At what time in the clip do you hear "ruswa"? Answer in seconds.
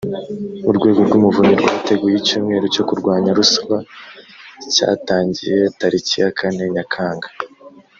3.37-3.77